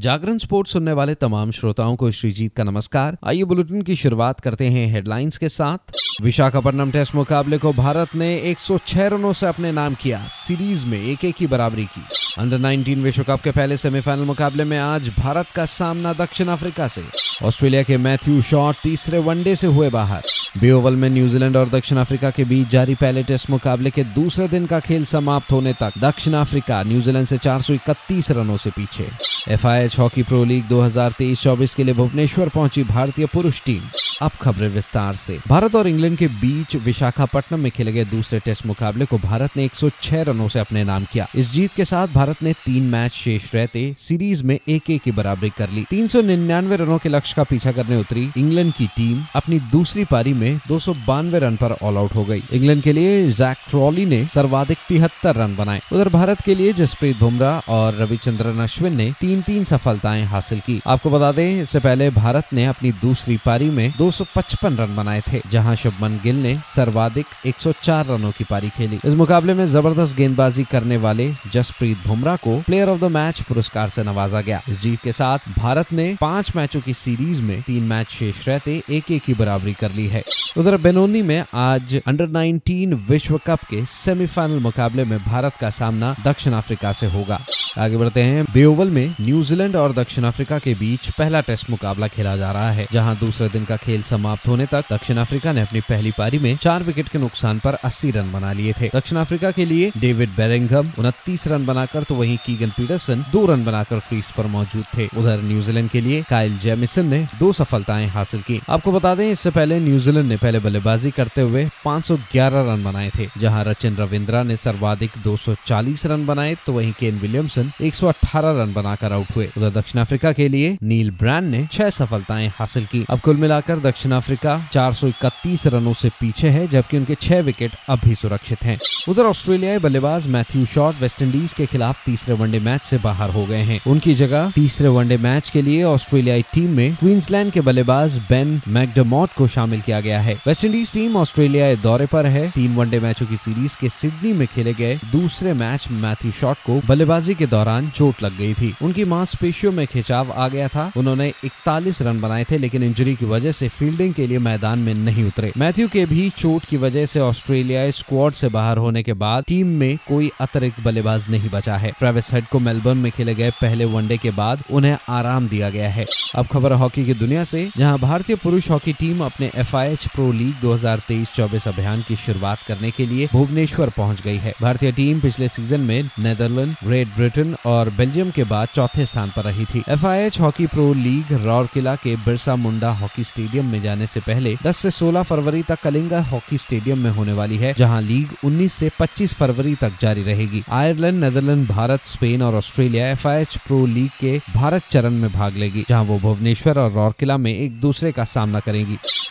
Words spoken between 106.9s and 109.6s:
ने दो सफलताएँ हासिल की। आपको बता दें, इससे